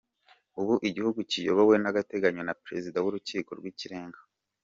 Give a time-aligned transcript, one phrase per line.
[0.59, 4.19] Ubu igihugu kiyobowe by’agateganyo na Pezida w’Urukiko rw’Ikirenga.